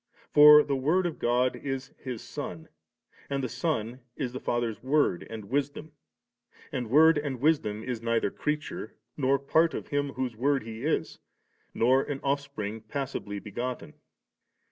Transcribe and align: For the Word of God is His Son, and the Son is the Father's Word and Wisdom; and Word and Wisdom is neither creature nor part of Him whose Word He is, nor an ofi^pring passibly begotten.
For 0.33 0.63
the 0.63 0.75
Word 0.75 1.05
of 1.05 1.19
God 1.19 1.55
is 1.55 1.93
His 1.99 2.23
Son, 2.23 2.69
and 3.29 3.43
the 3.43 3.47
Son 3.47 3.99
is 4.15 4.33
the 4.33 4.39
Father's 4.39 4.81
Word 4.81 5.27
and 5.29 5.45
Wisdom; 5.45 5.91
and 6.71 6.89
Word 6.89 7.19
and 7.19 7.39
Wisdom 7.39 7.83
is 7.83 8.01
neither 8.01 8.31
creature 8.31 8.95
nor 9.15 9.37
part 9.37 9.75
of 9.75 9.89
Him 9.89 10.13
whose 10.13 10.35
Word 10.35 10.63
He 10.63 10.83
is, 10.83 11.19
nor 11.75 12.01
an 12.01 12.19
ofi^pring 12.21 12.81
passibly 12.87 13.37
begotten. 13.39 13.93